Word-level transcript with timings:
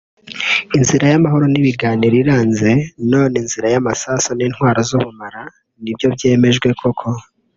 Inzira 0.77 1.05
y’amahoro 1.11 1.45
nibiganiro 1.49 2.15
iranze 2.21 2.71
none 3.11 3.33
inzira 3.41 3.67
y’amasasu 3.73 4.29
n’intwaro 4.35 4.79
z’ubumara 4.89 5.41
nibyo 5.81 6.07
byemejwe 6.15 6.69
koko 6.79 7.07